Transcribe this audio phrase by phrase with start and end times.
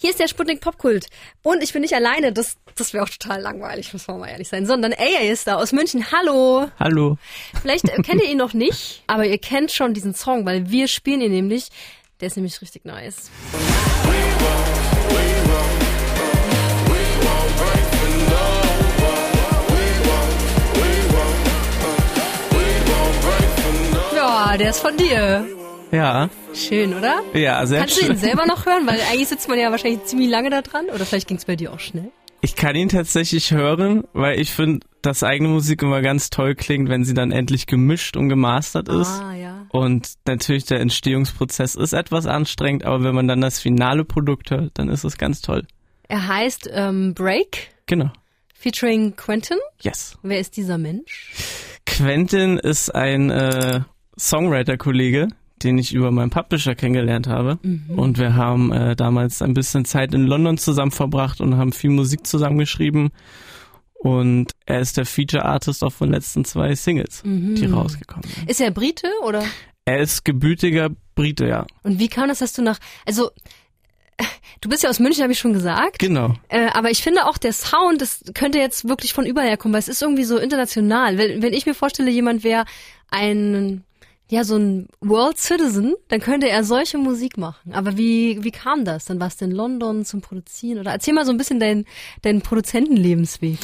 [0.00, 1.06] Hier ist der Sputnik Popkult.
[1.42, 2.32] Und ich bin nicht alleine.
[2.32, 4.64] Das, das wäre auch total langweilig, muss man mal ehrlich sein.
[4.64, 6.12] Sondern AA ist da aus München.
[6.12, 6.68] Hallo.
[6.78, 7.18] Hallo.
[7.60, 10.86] Vielleicht äh, kennt ihr ihn noch nicht, aber ihr kennt schon diesen Song, weil wir
[10.86, 11.70] spielen ihn nämlich.
[12.20, 13.28] Der ist nämlich richtig nice.
[24.14, 25.44] Ja, der ist von dir.
[25.90, 26.28] Ja.
[26.54, 27.20] Schön, oder?
[27.34, 28.08] Ja, sehr Kannst schön.
[28.08, 28.86] du ihn selber noch hören?
[28.86, 30.86] Weil eigentlich sitzt man ja wahrscheinlich ziemlich lange da dran.
[30.94, 32.10] Oder vielleicht ging es bei dir auch schnell.
[32.40, 36.88] Ich kann ihn tatsächlich hören, weil ich finde, dass eigene Musik immer ganz toll klingt,
[36.88, 39.08] wenn sie dann endlich gemischt und gemastert ist.
[39.08, 39.66] Ah, ja.
[39.70, 44.70] Und natürlich der Entstehungsprozess ist etwas anstrengend, aber wenn man dann das finale Produkt hört,
[44.74, 45.66] dann ist es ganz toll.
[46.06, 48.12] Er heißt ähm, Break, Genau.
[48.54, 49.58] featuring Quentin.
[49.82, 50.16] Yes.
[50.22, 51.32] Wer ist dieser Mensch?
[51.86, 53.80] Quentin ist ein äh,
[54.16, 55.28] Songwriter-Kollege,
[55.64, 57.58] den ich über meinen Publisher kennengelernt habe.
[57.88, 61.90] Und wir haben äh, damals ein bisschen Zeit in London zusammen verbracht und haben viel
[61.90, 63.10] Musik zusammengeschrieben.
[63.94, 68.48] Und er ist der Feature-Artist auf den letzten zwei Singles, die rausgekommen sind.
[68.50, 69.42] Ist er Brite oder?
[69.84, 71.66] Er ist gebürtiger Brite, ja.
[71.82, 73.30] Und wie kam das, dass du nach, also
[74.60, 75.98] du bist ja aus München, habe ich schon gesagt.
[75.98, 76.34] Genau.
[76.48, 79.80] Äh, aber ich finde auch der Sound, das könnte jetzt wirklich von überall kommen, weil
[79.80, 81.18] es ist irgendwie so international.
[81.18, 82.64] Wenn, wenn ich mir vorstelle, jemand wäre
[83.10, 83.84] ein
[84.30, 87.72] ja so ein World Citizen, dann könnte er solche Musik machen.
[87.72, 89.06] Aber wie wie kam das?
[89.06, 91.84] Dann warst du in London zum Produzieren oder erzähl mal so ein bisschen deinen
[92.22, 93.58] deinen Produzentenlebensweg.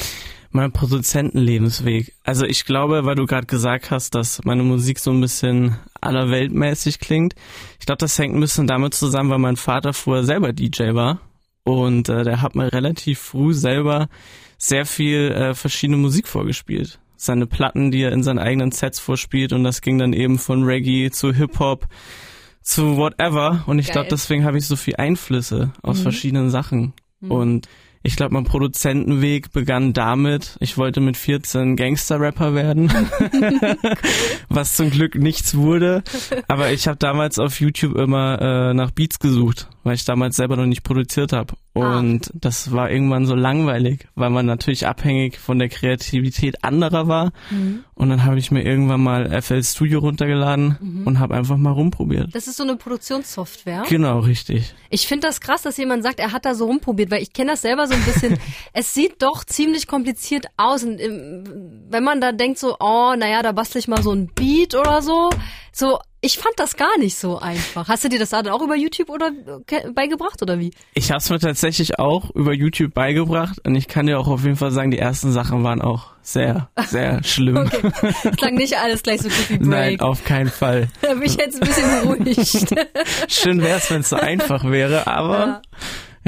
[0.51, 2.13] Mein Produzentenlebensweg.
[2.23, 6.99] Also ich glaube, weil du gerade gesagt hast, dass meine Musik so ein bisschen allerweltmäßig
[6.99, 7.35] klingt.
[7.79, 11.19] Ich glaube, das hängt ein bisschen damit zusammen, weil mein Vater früher selber DJ war.
[11.65, 14.07] Und äh, der hat mir relativ früh selber
[14.57, 16.99] sehr viel äh, verschiedene Musik vorgespielt.
[17.17, 19.53] Seine Platten, die er in seinen eigenen Sets vorspielt.
[19.53, 21.87] Und das ging dann eben von Reggae zu Hip-Hop
[22.61, 23.63] zu whatever.
[23.67, 26.93] Und ich glaube, deswegen habe ich so viel Einflüsse aus verschiedenen Sachen.
[27.21, 27.67] Und
[28.05, 32.91] ich glaube, mein Produzentenweg begann damit, ich wollte mit 14 Gangster-Rapper werden,
[34.49, 36.03] was zum Glück nichts wurde.
[36.47, 40.57] Aber ich habe damals auf YouTube immer äh, nach Beats gesucht, weil ich damals selber
[40.57, 41.53] noch nicht produziert habe.
[41.73, 47.33] Und das war irgendwann so langweilig, weil man natürlich abhängig von der Kreativität anderer war.
[47.93, 52.33] Und dann habe ich mir irgendwann mal FL Studio runtergeladen und habe einfach mal rumprobiert.
[52.33, 53.83] Das ist so eine Produktionssoftware.
[53.87, 54.73] Genau, richtig.
[54.89, 57.51] Ich finde das krass, dass jemand sagt, er hat da so rumprobiert, weil ich kenne
[57.51, 58.39] das selber so ein bisschen.
[58.73, 60.83] es sieht doch ziemlich kompliziert aus.
[60.83, 61.43] Und ähm,
[61.89, 65.03] wenn man da denkt so, oh, naja, da bastel ich mal so ein Beat oder
[65.03, 65.29] so.
[65.71, 67.87] So, ich fand das gar nicht so einfach.
[67.87, 69.31] Hast du dir das dann auch über YouTube oder
[69.69, 70.71] äh, beigebracht oder wie?
[70.95, 74.43] Ich habe es mir tatsächlich auch über YouTube beigebracht und ich kann dir auch auf
[74.43, 77.57] jeden Fall sagen, die ersten Sachen waren auch sehr, sehr schlimm.
[77.57, 77.91] Okay.
[78.23, 80.01] Es klang nicht alles gleich so gut wie Nein, Break.
[80.01, 80.87] auf keinen Fall.
[81.01, 82.75] Da bin ich jetzt ein bisschen beruhigt.
[83.27, 85.61] Schön wär's, wenn es so einfach wäre, aber Ja,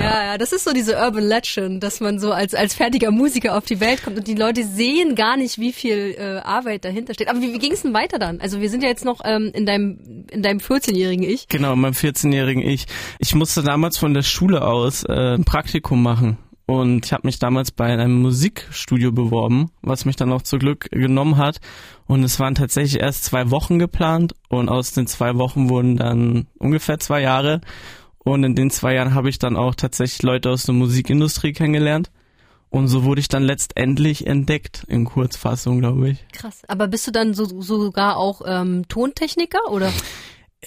[0.04, 3.66] ja, das ist so diese Urban Legend, dass man so als, als fertiger Musiker auf
[3.66, 7.30] die Welt kommt und die Leute sehen gar nicht, wie viel äh, Arbeit dahinter steht.
[7.30, 8.40] Aber wie, wie ging es denn weiter dann?
[8.40, 11.48] Also wir sind ja jetzt noch ähm, in deinem, in deinem 14-jährigen Ich.
[11.48, 12.86] genau, meinem 14-jährigen Ich.
[13.20, 16.38] Ich musste damals von der Schule aus äh, ein Praktikum machen.
[16.70, 20.90] Und ich habe mich damals bei einem Musikstudio beworben, was mich dann auch zu Glück
[20.92, 21.62] genommen hat.
[22.08, 26.48] Und es waren tatsächlich erst zwei Wochen geplant und aus den zwei Wochen wurden dann
[26.60, 27.62] ungefähr zwei Jahre.
[28.28, 32.12] Und in den zwei Jahren habe ich dann auch tatsächlich Leute aus der Musikindustrie kennengelernt.
[32.70, 36.28] Und so wurde ich dann letztendlich entdeckt, in Kurzfassung, glaube ich.
[36.34, 36.64] Krass.
[36.68, 39.94] Aber bist du dann so, sogar auch ähm, Tontechniker oder?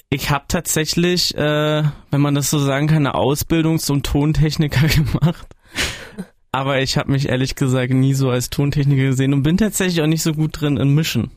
[0.08, 5.46] Ich habe tatsächlich, äh, wenn man das so sagen kann, eine Ausbildung zum Tontechniker gemacht.
[6.52, 10.06] Aber ich habe mich ehrlich gesagt nie so als Tontechniker gesehen und bin tatsächlich auch
[10.06, 11.30] nicht so gut drin in Mischen.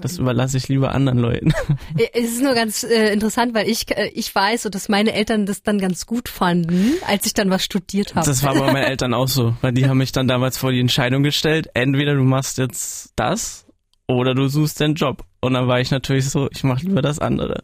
[0.00, 1.52] Das überlasse ich lieber anderen Leuten.
[1.96, 5.46] Äh, Es ist nur ganz äh, interessant, weil ich äh, ich weiß, dass meine Eltern
[5.46, 8.26] das dann ganz gut fanden, als ich dann was studiert habe.
[8.26, 10.80] Das war bei meinen Eltern auch so, weil die haben mich dann damals vor die
[10.80, 13.66] Entscheidung gestellt, entweder du machst jetzt das
[14.06, 15.24] oder du suchst den Job.
[15.40, 17.62] Und dann war ich natürlich so, ich mache lieber das andere.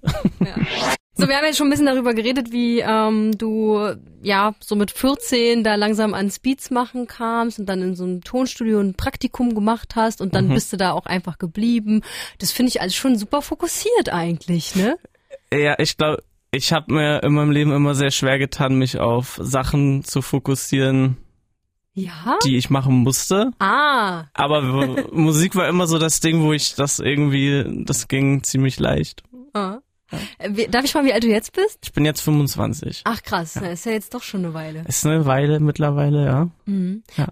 [1.17, 3.79] So, wir haben jetzt schon ein bisschen darüber geredet, wie ähm, du
[4.23, 8.23] ja so mit 14 da langsam ans Beats machen kamst und dann in so einem
[8.25, 12.03] Tonstudio ein Praktikum gemacht hast und dann bist du da auch einfach geblieben.
[12.39, 14.97] Das finde ich alles schon super fokussiert eigentlich, ne?
[15.53, 19.39] Ja, ich glaube, ich habe mir in meinem Leben immer sehr schwer getan, mich auf
[19.41, 21.17] Sachen zu fokussieren,
[21.95, 22.39] Ja.
[22.45, 23.53] die ich machen musste.
[23.61, 24.63] Ah, Aber
[25.13, 29.23] Musik war immer so das Ding, wo ich das irgendwie, das ging ziemlich leicht.
[29.53, 29.79] ah.
[30.39, 31.79] Äh, wie- Darf ich mal, wie alt du jetzt bist?
[31.83, 33.03] Ich bin jetzt 25.
[33.05, 34.85] Ach krass, na, ist ja jetzt doch schon eine Weile.
[34.87, 36.49] Ist eine Weile mittlerweile, ja.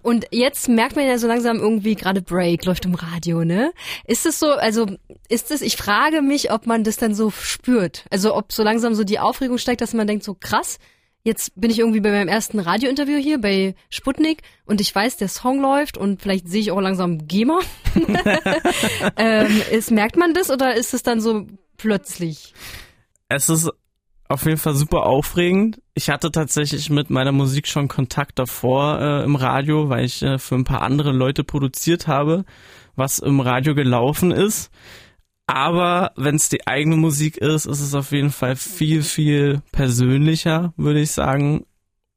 [0.01, 3.71] Und jetzt merkt man ja so langsam irgendwie gerade Break läuft im Radio, ne?
[4.05, 4.85] Ist es so, also
[5.29, 8.05] ist es, ich frage mich, ob man das dann so spürt.
[8.09, 10.77] Also ob so langsam so die Aufregung steigt, dass man denkt so krass,
[11.25, 15.29] jetzt bin ich irgendwie bei meinem ersten Radiointerview hier bei Sputnik und ich weiß, der
[15.29, 17.59] Song läuft und vielleicht sehe ich auch langsam GEMA.
[19.17, 21.45] ähm, ist, merkt man das oder ist es dann so
[21.77, 22.53] plötzlich?
[23.29, 23.69] Es ist
[24.29, 25.81] auf jeden Fall super aufregend.
[25.93, 30.39] Ich hatte tatsächlich mit meiner Musik schon Kontakt davor äh, im Radio, weil ich äh,
[30.39, 32.45] für ein paar andere Leute produziert habe,
[32.95, 34.71] was im Radio gelaufen ist.
[35.45, 40.73] Aber wenn es die eigene Musik ist, ist es auf jeden Fall viel, viel persönlicher,
[40.77, 41.65] würde ich sagen.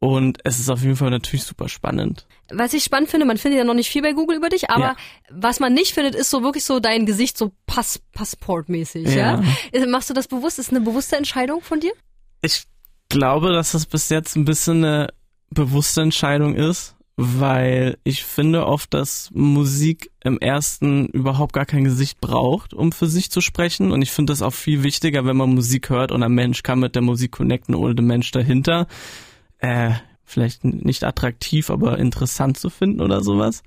[0.06, 2.29] Und es ist auf jeden Fall natürlich super spannend.
[2.49, 4.81] Was ich spannend finde, man findet ja noch nicht viel bei Google über dich, aber
[4.85, 4.97] ja.
[5.32, 9.12] was man nicht findet, ist so wirklich so dein Gesicht so Pass Passportmäßig.
[9.12, 9.43] Ja.
[9.75, 9.87] ja.
[9.88, 10.61] Machst du das bewusst?
[10.61, 11.91] Ist eine bewusste Entscheidung von dir?
[12.41, 12.67] Ich
[13.08, 15.08] glaube, dass das bis jetzt ein bisschen eine
[15.50, 22.20] bewusste Entscheidung ist, weil ich finde oft, dass Musik im ersten überhaupt gar kein Gesicht
[22.20, 23.91] braucht, um für sich zu sprechen.
[23.91, 26.79] Und ich finde das auch viel wichtiger, wenn man Musik hört und ein Mensch kann
[26.79, 28.87] mit der Musik connecten ohne den Mensch dahinter.
[29.67, 33.63] Äh, vielleicht nicht attraktiv, aber interessant zu finden oder sowas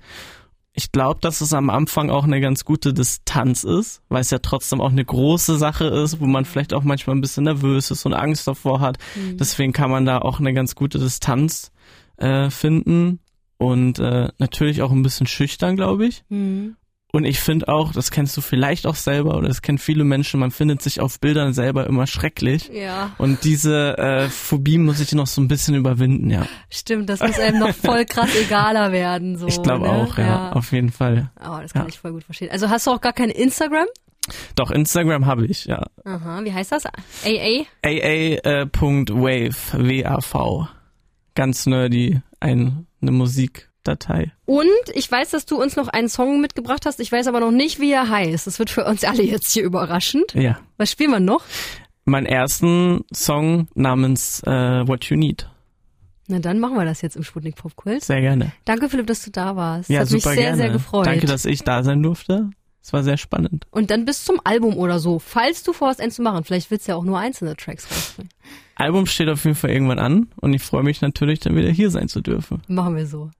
[0.72, 4.38] ich glaube, dass es am Anfang auch eine ganz gute Distanz ist, weil es ja
[4.38, 8.06] trotzdem auch eine große Sache ist, wo man vielleicht auch manchmal ein bisschen nervös ist
[8.06, 8.98] und Angst davor hat.
[9.16, 9.36] Mhm.
[9.36, 11.72] Deswegen kann man da auch eine ganz gute Distanz
[12.16, 13.18] äh, finden
[13.58, 16.24] und äh, natürlich auch ein bisschen schüchtern, glaube ich.
[16.28, 16.76] Mhm.
[17.12, 20.38] Und ich finde auch, das kennst du vielleicht auch selber oder das kennen viele Menschen,
[20.38, 22.70] man findet sich auf Bildern selber immer schrecklich.
[22.72, 23.12] Ja.
[23.18, 26.46] Und diese äh, Phobie muss ich noch so ein bisschen überwinden, ja.
[26.70, 29.36] Stimmt, das muss einem noch voll krass egaler werden.
[29.36, 29.92] So, ich glaube ne?
[29.92, 31.30] auch, ja, ja, auf jeden Fall.
[31.40, 31.88] Oh, das kann ja.
[31.88, 32.50] ich voll gut verstehen.
[32.52, 33.86] Also hast du auch gar kein Instagram?
[34.54, 35.86] Doch, Instagram habe ich, ja.
[36.04, 36.84] Aha, wie heißt das?
[36.86, 37.64] AA?
[37.82, 40.68] AA.wave, äh, W-A-V.
[41.34, 43.69] Ganz nerdy, ein, eine Musik.
[43.84, 44.32] Datei.
[44.44, 47.00] Und ich weiß, dass du uns noch einen Song mitgebracht hast.
[47.00, 48.46] Ich weiß aber noch nicht, wie er heißt.
[48.46, 50.34] Das wird für uns alle jetzt hier überraschend.
[50.34, 50.58] Ja.
[50.76, 51.42] Was spielen wir noch?
[52.04, 55.48] Meinen ersten Song namens äh, What You Need.
[56.28, 58.06] Na dann machen wir das jetzt im Sputnik Pop Quiz.
[58.06, 58.52] Sehr gerne.
[58.64, 59.90] Danke Philipp, dass du da warst.
[59.90, 60.62] Ja, das hat super mich sehr, gerne.
[60.62, 61.06] sehr gefreut.
[61.06, 62.50] Danke, dass ich da sein durfte.
[62.82, 63.66] Es war sehr spannend.
[63.70, 66.44] Und dann bis zum Album oder so, falls du vorhast, eins zu machen.
[66.44, 68.30] Vielleicht willst du ja auch nur einzelne Tracks rausbringen.
[68.76, 71.90] Album steht auf jeden Fall irgendwann an und ich freue mich natürlich, dann wieder hier
[71.90, 72.62] sein zu dürfen.
[72.68, 73.30] Machen wir so.